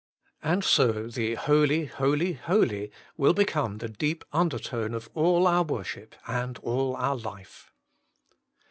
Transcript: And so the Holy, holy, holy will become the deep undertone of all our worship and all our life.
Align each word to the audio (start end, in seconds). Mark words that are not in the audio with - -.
And 0.41 0.63
so 0.63 1.05
the 1.09 1.35
Holy, 1.35 1.85
holy, 1.85 2.33
holy 2.33 2.89
will 3.17 3.35
become 3.35 3.77
the 3.77 3.87
deep 3.87 4.23
undertone 4.33 4.95
of 4.95 5.11
all 5.13 5.45
our 5.45 5.61
worship 5.61 6.15
and 6.25 6.57
all 6.63 6.95
our 6.95 7.15
life. 7.15 7.71